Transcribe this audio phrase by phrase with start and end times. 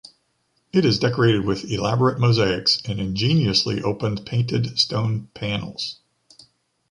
[0.73, 5.99] It is decorated with elaborate mosaics and ingeniously opened painted stone panels.